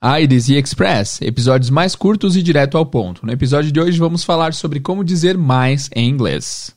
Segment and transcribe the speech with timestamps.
[0.00, 3.26] IDZ Express, episódios mais curtos e direto ao ponto.
[3.26, 6.70] No episódio de hoje vamos falar sobre como dizer mais em inglês.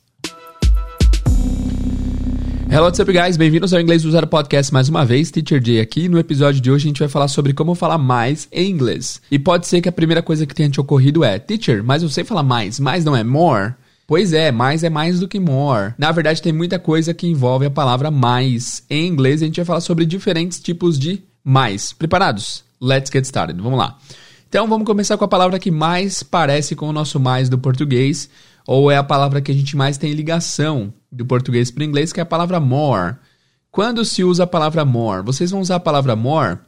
[2.68, 3.36] Hello, what's up, guys?
[3.36, 5.30] Bem-vindos ao Inglês Zero Podcast mais uma vez.
[5.30, 6.08] Teacher Jay aqui.
[6.08, 9.22] No episódio de hoje a gente vai falar sobre como falar mais em inglês.
[9.30, 12.08] E pode ser que a primeira coisa que tenha te ocorrido é: Teacher, mas eu
[12.08, 13.74] sei falar mais, mais não é more?
[14.04, 15.94] Pois é, mais é mais do que more.
[15.96, 18.82] Na verdade, tem muita coisa que envolve a palavra mais.
[18.90, 21.92] Em inglês, a gente vai falar sobre diferentes tipos de mais.
[21.92, 22.64] Preparados?
[22.82, 23.62] Let's get started.
[23.62, 23.96] Vamos lá.
[24.48, 28.28] Então vamos começar com a palavra que mais parece com o nosso mais do português,
[28.66, 32.12] ou é a palavra que a gente mais tem ligação do português para o inglês,
[32.12, 33.14] que é a palavra more.
[33.70, 35.24] Quando se usa a palavra more?
[35.24, 36.58] Vocês vão usar a palavra more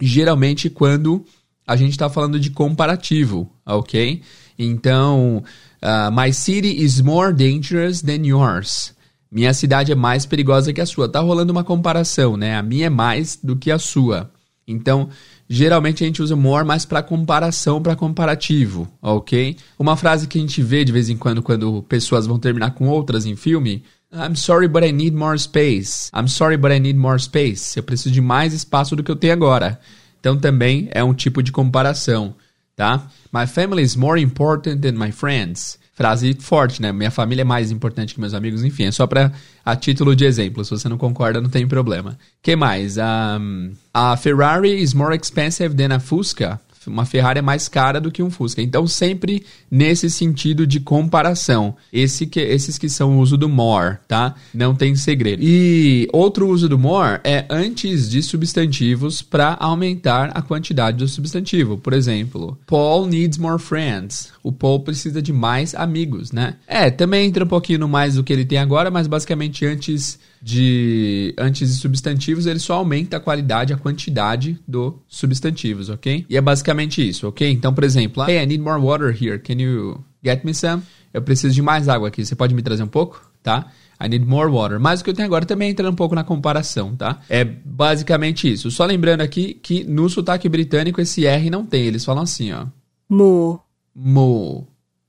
[0.00, 1.24] geralmente quando
[1.66, 4.22] a gente está falando de comparativo, ok?
[4.58, 5.42] Então,
[5.82, 8.94] uh, my city is more dangerous than yours.
[9.30, 11.08] Minha cidade é mais perigosa que a sua.
[11.08, 12.56] Tá rolando uma comparação, né?
[12.56, 14.30] A minha é mais do que a sua.
[14.66, 15.08] Então,
[15.48, 19.56] geralmente a gente usa more mais para comparação, para comparativo, ok?
[19.78, 22.88] Uma frase que a gente vê de vez em quando quando pessoas vão terminar com
[22.88, 23.84] outras em filme.
[24.12, 26.10] I'm sorry, but I need more space.
[26.14, 27.76] I'm sorry, but I need more space.
[27.76, 29.78] Eu preciso de mais espaço do que eu tenho agora.
[30.20, 32.34] Então também é um tipo de comparação,
[32.74, 33.06] tá?
[33.32, 36.92] My family is more important than my friends frase forte, né?
[36.92, 39.32] Minha família é mais importante que meus amigos, enfim, é só para
[39.64, 40.64] a título de exemplo.
[40.64, 42.18] Se você não concorda, não tem problema.
[42.42, 42.96] que mais?
[42.98, 48.10] Um, a Ferrari is more expensive than a Fusca uma Ferrari é mais cara do
[48.10, 48.62] que um Fusca.
[48.62, 51.74] Então, sempre nesse sentido de comparação.
[51.92, 54.34] Esse que, esses que são o uso do more, tá?
[54.52, 55.42] Não tem segredo.
[55.42, 61.78] E outro uso do more é antes de substantivos para aumentar a quantidade do substantivo.
[61.78, 64.32] Por exemplo, Paul needs more friends.
[64.42, 66.54] O Paul precisa de mais amigos, né?
[66.66, 70.18] É, também entra um pouquinho no mais do que ele tem agora, mas basicamente antes
[70.44, 76.26] de antes de substantivos, ele só aumenta a qualidade, a quantidade do substantivos, ok?
[76.28, 77.50] E é basicamente isso, ok?
[77.50, 79.38] Então, por exemplo, hey, I need more water here.
[79.38, 80.82] Can you get me some?
[81.14, 82.22] Eu preciso de mais água aqui.
[82.22, 83.72] Você pode me trazer um pouco, tá?
[83.98, 84.78] I need more water.
[84.78, 87.20] Mas o que eu tenho agora também entra um pouco na comparação, tá?
[87.30, 88.70] É basicamente isso.
[88.70, 91.84] Só lembrando aqui que no sotaque britânico esse R não tem.
[91.84, 92.66] Eles falam assim, ó.
[93.08, 93.60] More.
[93.94, 94.64] More.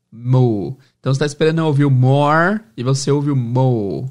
[0.09, 0.76] More.
[0.98, 4.06] Então você está esperando ouvir o more e você ouve o more.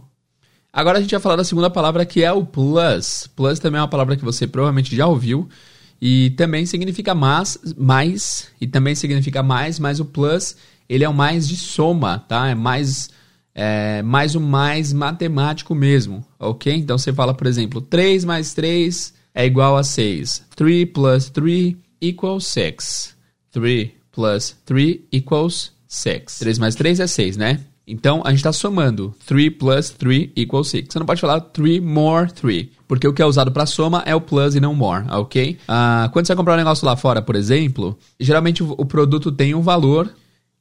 [0.75, 3.29] Agora a gente vai falar da segunda palavra que é o plus.
[3.37, 5.49] Plus também é uma palavra que você provavelmente já ouviu
[6.03, 10.57] e também significa mais, mais e também significa mais, mas o plus
[10.89, 12.49] ele é o mais de soma, tá?
[12.49, 13.09] É mais
[13.55, 16.75] é mais o mais matemático mesmo, ok?
[16.75, 20.45] Então você fala, por exemplo, 3 mais 3 é igual a 6.
[20.57, 23.17] 3 plus 3 equals 6.
[23.53, 26.39] 3 plus 3 equals 6.
[26.41, 27.61] 3 mais 3 é 6, né?
[27.87, 30.87] Então, a gente está somando 3 plus 3 equals 6.
[30.89, 34.15] Você não pode falar 3 more 3, porque o que é usado para soma é
[34.15, 35.59] o plus e não more, ok?
[35.69, 39.31] Uh, quando você vai comprar um negócio lá fora, por exemplo, geralmente o, o produto
[39.31, 40.11] tem um valor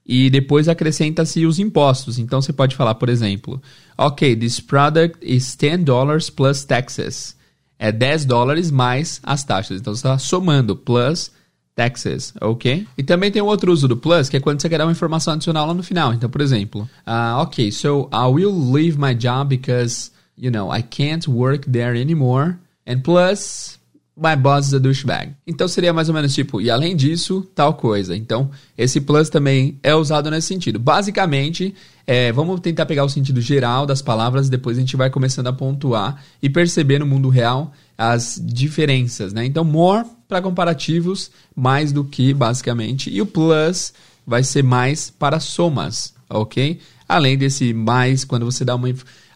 [0.05, 2.19] e depois acrescenta-se os impostos.
[2.19, 3.61] Então, você pode falar, por exemplo,
[3.97, 7.37] ok, this product is 10 dollars plus taxes.
[7.79, 9.79] É 10 dólares mais as taxas.
[9.79, 11.31] Então, você está somando plus
[11.75, 12.87] taxes, ok?
[12.97, 15.33] E também tem outro uso do plus, que é quando você quer dar uma informação
[15.33, 16.13] adicional lá no final.
[16.13, 20.83] Então, por exemplo, uh, ok, so I will leave my job because, you know, I
[20.83, 22.55] can't work there anymore.
[22.87, 23.79] And plus,
[24.15, 25.31] my boss is a douchebag.
[25.47, 28.15] Então seria mais ou menos tipo, e além disso, tal coisa.
[28.15, 30.79] Então, esse plus também é usado nesse sentido.
[30.79, 31.73] Basicamente,
[32.05, 35.53] é, vamos tentar pegar o sentido geral das palavras, depois a gente vai começando a
[35.53, 39.45] pontuar e perceber no mundo real as diferenças, né?
[39.45, 43.09] Então, more para comparativos, mais do que, basicamente.
[43.11, 43.93] E o plus
[44.25, 46.79] vai ser mais para somas, ok?
[47.07, 48.87] Além desse mais, quando você dá uma.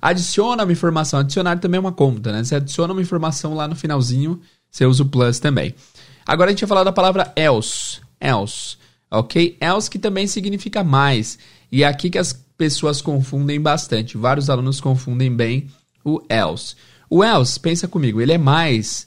[0.02, 1.20] Adiciona uma informação.
[1.20, 2.44] Adicionar também é uma conta, né?
[2.44, 4.42] Você adiciona uma informação lá no finalzinho,
[4.72, 5.76] você usa o plus também.
[6.26, 8.00] Agora a gente vai falar da palavra else.
[8.20, 8.78] Else,
[9.12, 9.56] ok?
[9.62, 11.38] Else que também significa mais.
[11.72, 14.18] E é aqui que as pessoas confundem bastante.
[14.18, 15.68] Vários alunos confundem bem
[16.04, 16.76] o else.
[17.10, 19.06] O else, pensa comigo, ele é mais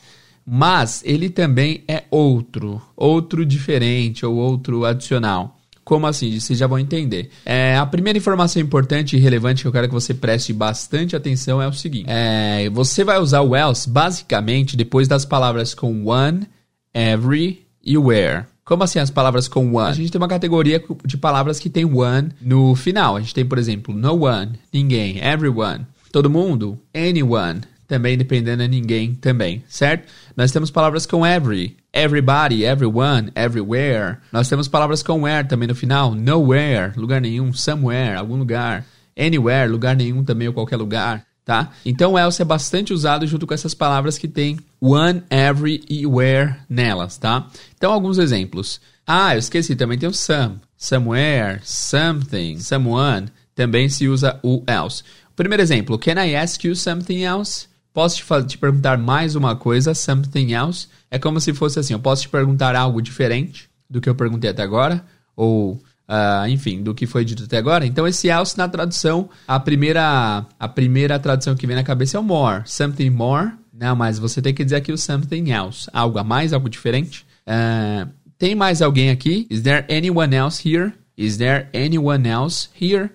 [0.52, 5.56] mas ele também é outro, outro diferente ou outro adicional.
[5.84, 6.40] Como assim?
[6.40, 7.30] Vocês já vão entender.
[7.46, 11.62] É, a primeira informação importante e relevante que eu quero que você preste bastante atenção
[11.62, 16.48] é o seguinte: é, você vai usar o else basicamente depois das palavras com one,
[16.92, 18.44] every e where.
[18.64, 19.90] Como assim as palavras com one?
[19.90, 23.16] A gente tem uma categoria de palavras que tem one no final.
[23.16, 28.68] A gente tem, por exemplo, no one, ninguém, everyone, todo mundo, anyone, também dependendo de
[28.68, 30.08] ninguém também, certo?
[30.36, 34.18] Nós temos palavras com every, everybody, everyone, everywhere.
[34.30, 38.86] Nós temos palavras com where também no final, nowhere, lugar nenhum, somewhere, algum lugar,
[39.18, 41.26] anywhere, lugar nenhum também ou qualquer lugar.
[41.44, 41.72] tá?
[41.84, 46.54] Então, else é bastante usado junto com essas palavras que tem one, every e where
[46.68, 47.48] nelas, tá?
[47.76, 48.80] Então, alguns exemplos.
[49.04, 50.60] Ah, eu esqueci, também tem o some.
[50.76, 55.02] Somewhere, something, someone, também se usa o else.
[55.34, 57.69] Primeiro exemplo, can I ask you something else?
[57.92, 60.88] Posso te, te perguntar mais uma coisa, something else?
[61.10, 64.50] É como se fosse assim, eu posso te perguntar algo diferente do que eu perguntei
[64.50, 65.04] até agora,
[65.34, 67.84] ou uh, enfim, do que foi dito até agora.
[67.84, 72.20] Então esse else na tradução, a primeira a primeira tradução que vem na cabeça é
[72.20, 73.52] o more, something more.
[73.72, 77.26] Não, mas você tem que dizer aqui o something else, algo a mais, algo diferente.
[77.46, 78.08] Uh,
[78.38, 79.46] tem mais alguém aqui?
[79.50, 80.92] Is there anyone else here?
[81.16, 83.10] Is there anyone else here?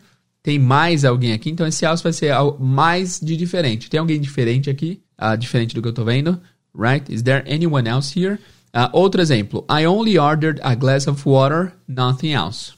[0.45, 1.49] Tem mais alguém aqui?
[1.49, 3.89] Então esse else vai ser mais de diferente.
[3.89, 5.01] Tem alguém diferente aqui?
[5.19, 6.39] Uh, diferente do que eu tô vendo?
[6.75, 7.09] right?
[7.09, 8.37] Is there anyone else here?
[8.73, 9.65] Uh, outro exemplo.
[9.69, 12.73] I only ordered a glass of water, nothing else.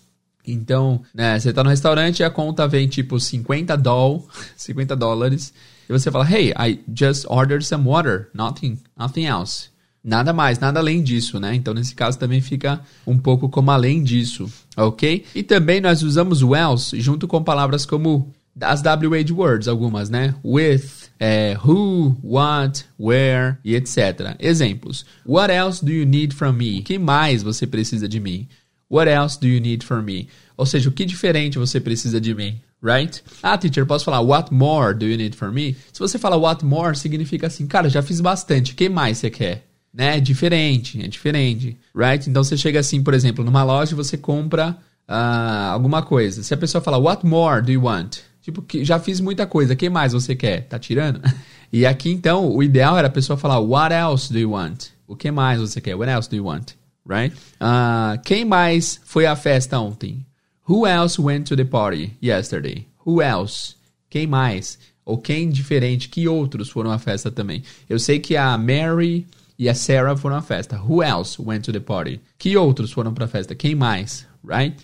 [0.45, 4.25] Então, né, você tá no restaurante e a conta vem tipo 50 doll,
[4.55, 5.53] 50 dólares.
[5.89, 9.69] E você fala, hey, I just ordered some water, nothing, nothing else.
[10.07, 11.53] Nada mais, nada além disso, né?
[11.53, 15.25] Então, nesse caso, também fica um pouco como além disso, ok?
[15.35, 20.33] E também nós usamos else junto com palavras como as WH words, algumas, né?
[20.45, 24.37] With, é, who, what, where e etc.
[24.39, 25.05] Exemplos.
[25.25, 26.79] What else do you need from me?
[26.79, 28.47] O que mais você precisa de mim?
[28.89, 30.29] What else do you need from me?
[30.55, 32.61] Ou seja, o que diferente você precisa de mim?
[32.81, 33.21] Right?
[33.43, 35.75] Ah, teacher, posso falar what more do you need from me?
[35.91, 39.29] Se você fala what more, significa assim, cara, já fiz bastante, o que mais você
[39.29, 39.67] quer?
[39.97, 40.17] Né?
[40.17, 41.75] É diferente, é diferente.
[41.95, 42.29] Right?
[42.29, 44.77] Então você chega assim, por exemplo, numa loja você compra
[45.09, 46.43] uh, alguma coisa.
[46.43, 48.19] Se a pessoa fala what more do you want?
[48.43, 50.67] Tipo, que já fiz muita coisa, o que mais você quer?
[50.67, 51.19] Tá tirando?
[51.69, 54.85] E aqui então, o ideal era a pessoa falar What else do you want?
[55.05, 55.95] O que mais você quer?
[55.95, 56.71] What else do you want?
[57.05, 57.35] Right?
[57.59, 60.25] Uh, quem mais foi à festa ontem?
[60.69, 62.87] Who else went to the party yesterday?
[63.05, 63.75] Who else?
[64.09, 64.79] Quem mais?
[65.03, 66.07] Ou quem diferente?
[66.07, 67.63] Que outros foram à festa também?
[67.89, 69.27] Eu sei que a Mary
[69.57, 70.79] e a Sarah foram à festa.
[70.79, 72.21] Who else went to the party?
[72.37, 73.55] Que outros foram para a festa?
[73.55, 74.27] Quem mais?
[74.43, 74.75] Right?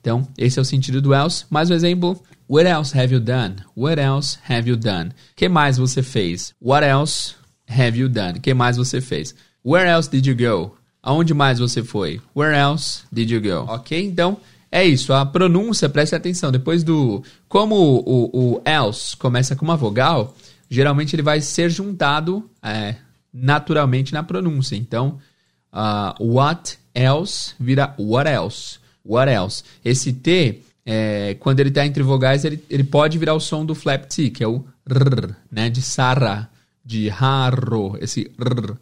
[0.00, 1.44] Então, esse é o sentido do else.
[1.50, 2.22] Mais um exemplo.
[2.48, 3.56] What else have you done?
[3.76, 5.10] What else have you done?
[5.36, 6.54] que mais você fez?
[6.62, 7.34] What else
[7.68, 8.40] have you done?
[8.40, 9.34] que mais você fez?
[9.64, 10.76] Where else did you go?
[11.02, 12.20] Aonde mais você foi?
[12.34, 13.70] Where else did you go?
[13.70, 14.02] Ok?
[14.02, 14.38] Então,
[14.70, 15.12] é isso.
[15.12, 16.50] A pronúncia, preste atenção.
[16.50, 17.22] Depois do...
[17.48, 20.34] Como o, o else começa com uma vogal,
[20.70, 22.96] geralmente ele vai ser juntado é,
[23.32, 24.76] naturalmente na pronúncia.
[24.76, 25.18] Então,
[25.72, 28.78] uh, what else vira what else.
[29.04, 29.62] What else?
[29.84, 33.74] Esse T é, quando ele está entre vogais, ele, ele pode virar o som do
[33.74, 35.68] flap T, que é o R, né?
[35.68, 36.48] De Sara,
[36.82, 38.74] de Harro, esse R.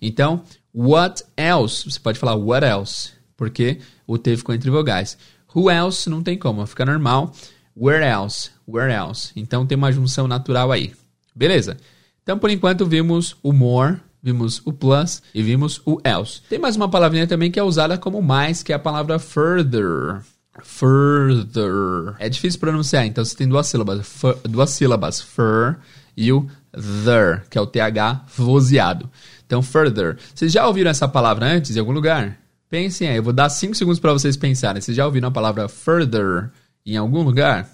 [0.00, 0.42] Então,
[0.74, 1.84] what else?
[1.88, 3.78] Você pode falar what else, porque
[4.08, 5.16] o T ficou entre vogais.
[5.54, 6.10] Who else?
[6.10, 7.32] Não tem como, fica normal.
[7.76, 8.50] Where else?
[8.66, 9.30] Where else?
[9.36, 10.92] Então tem uma junção natural aí.
[11.32, 11.76] Beleza?
[12.22, 16.40] Então, por enquanto, vimos o more, vimos o plus e vimos o else.
[16.48, 20.20] Tem mais uma palavrinha também que é usada como mais, que é a palavra further.
[20.62, 22.14] Further.
[22.18, 24.06] É difícil pronunciar, então você tem duas sílabas.
[24.06, 25.20] Fur, duas sílabas.
[25.20, 25.78] Fur
[26.16, 29.10] e o there, que é o TH vozeado.
[29.46, 30.16] Então, further.
[30.34, 32.38] Vocês já ouviram essa palavra antes em algum lugar?
[32.70, 34.80] Pensem aí, eu vou dar 5 segundos para vocês pensarem.
[34.80, 36.50] Vocês já ouviram a palavra further
[36.86, 37.68] em algum lugar?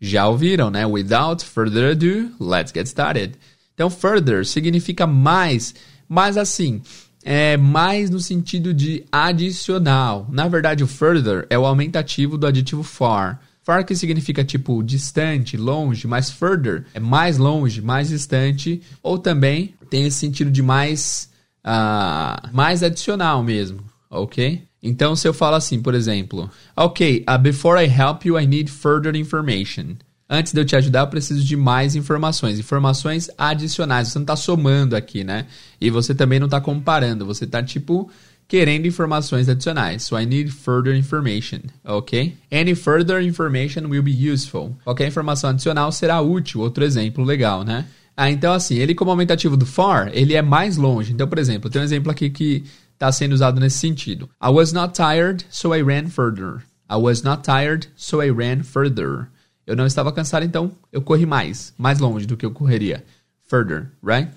[0.00, 0.84] Já ouviram, né?
[0.84, 3.38] Without further ado, let's get started.
[3.76, 5.74] Então, further significa mais,
[6.08, 6.80] mas assim,
[7.22, 10.26] é mais no sentido de adicional.
[10.30, 13.38] Na verdade, o further é o aumentativo do aditivo far.
[13.62, 19.74] Far que significa tipo distante, longe, mas further é mais longe, mais distante, ou também
[19.90, 21.28] tem esse sentido de mais,
[21.66, 24.62] uh, mais adicional mesmo, ok?
[24.82, 28.70] Então, se eu falo assim, por exemplo, ok, uh, before I help you, I need
[28.70, 29.96] further information.
[30.28, 34.08] Antes de eu te ajudar, eu preciso de mais informações, informações adicionais.
[34.08, 35.46] Você não está somando aqui, né?
[35.80, 38.10] E você também não está comparando, você está tipo
[38.48, 40.02] querendo informações adicionais.
[40.02, 42.36] So I need further information, ok?
[42.52, 44.76] Any further information will be useful.
[44.84, 46.60] Qualquer informação adicional será útil.
[46.60, 47.86] Outro exemplo legal, né?
[48.16, 51.12] Ah, então assim, ele como aumentativo do far, ele é mais longe.
[51.12, 52.64] Então, por exemplo, tem um exemplo aqui que
[52.94, 54.28] está sendo usado nesse sentido.
[54.42, 56.62] I was not tired, so I ran further.
[56.90, 59.28] I was not tired, so I ran further.
[59.66, 63.04] Eu não estava cansado, então eu corri mais, mais longe do que eu correria.
[63.48, 64.30] Further, right?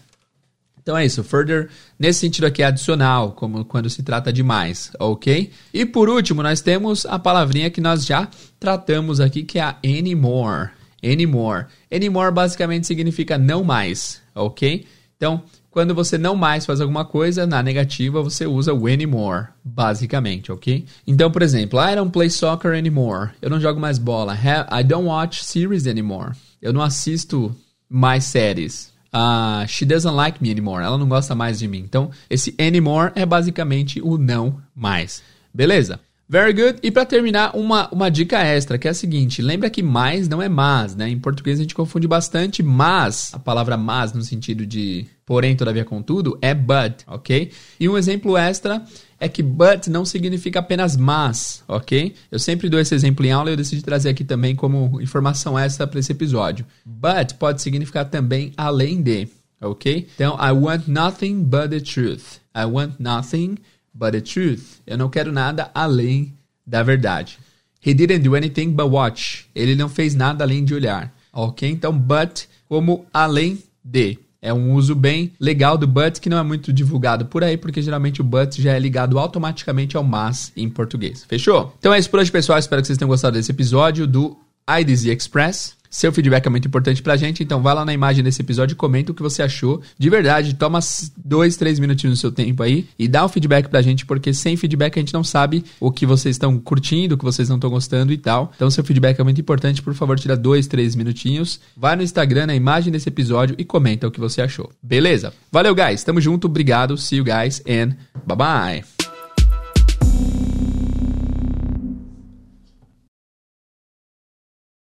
[0.82, 1.70] Então é isso, further
[2.00, 5.52] nesse sentido aqui é adicional, como quando se trata de mais, ok?
[5.72, 8.28] E por último, nós temos a palavrinha que nós já
[8.60, 10.72] tratamos aqui, que é a anymore.
[11.04, 11.68] Anymore.
[11.94, 14.88] Anymore basicamente significa não mais, ok?
[15.16, 20.52] Então, quando você não mais faz alguma coisa, na negativa você usa o anymore, basicamente,
[20.52, 20.86] ok?
[21.06, 23.32] Então, por exemplo, I don't play soccer anymore.
[23.42, 24.36] Eu não jogo mais bola.
[24.36, 26.32] I don't watch series anymore.
[26.62, 27.56] Eu não assisto
[27.88, 28.92] mais séries.
[29.14, 30.84] Uh, she doesn't like me anymore.
[30.84, 31.80] Ela não gosta mais de mim.
[31.80, 35.24] Então, esse anymore é basicamente o não mais.
[35.54, 36.00] Beleza?
[36.30, 36.78] Very good.
[36.84, 40.40] E para terminar, uma, uma dica extra, que é a seguinte: lembra que mais não
[40.40, 41.10] é mas, né?
[41.10, 45.86] Em português a gente confunde bastante, mas, a palavra mas no sentido de porém, todavia,
[45.86, 47.52] contudo, é but, ok?
[47.80, 48.84] E um exemplo extra
[49.20, 52.16] é que but não significa apenas mas, ok?
[52.32, 55.58] Eu sempre dou esse exemplo em aula e eu decidi trazer aqui também como informação
[55.58, 56.66] extra para esse episódio.
[56.86, 59.28] But pode significar também além de,
[59.62, 60.08] ok?
[60.16, 62.40] Então, I want nothing but the truth.
[62.56, 63.79] I want nothing but
[64.12, 64.80] the truth.
[64.88, 66.34] Eu não quero nada além
[66.66, 67.38] da verdade.
[67.86, 69.46] He didn't do anything but watch.
[69.56, 71.14] Ele não fez nada além de olhar.
[71.32, 71.70] Ok?
[71.70, 74.18] Então, but como além de.
[74.42, 77.82] É um uso bem legal do but que não é muito divulgado por aí, porque
[77.82, 81.26] geralmente o but já é ligado automaticamente ao mas em português.
[81.26, 81.76] Fechou?
[81.78, 82.58] Então é isso por hoje, pessoal.
[82.58, 84.38] Espero que vocês tenham gostado desse episódio do
[84.80, 85.79] IDZ Express.
[85.90, 88.76] Seu feedback é muito importante pra gente, então vai lá na imagem desse episódio e
[88.76, 89.82] comenta o que você achou.
[89.98, 90.80] De verdade, toma
[91.18, 94.34] dois, três minutinhos do seu tempo aí e dá o um feedback pra gente, porque
[94.34, 97.56] sem feedback a gente não sabe o que vocês estão curtindo, o que vocês não
[97.56, 98.52] estão gostando e tal.
[98.56, 101.60] Então seu feedback é muito importante, por favor, tira dois, três minutinhos.
[101.76, 104.72] Vai no Instagram, na imagem desse episódio e comenta o que você achou.
[104.82, 105.34] Beleza?
[105.52, 106.04] Valeu, guys.
[106.04, 106.98] Tamo junto, obrigado.
[106.98, 108.99] See you guys and bye bye.